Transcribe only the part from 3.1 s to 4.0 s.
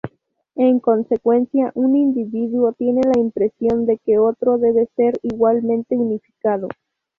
impresión de